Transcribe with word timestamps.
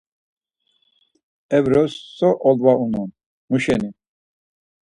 Evros 1.57 1.93
so 2.17 2.29
olva 2.49 2.73
unon, 2.85 3.07
muşeni? 3.49 3.89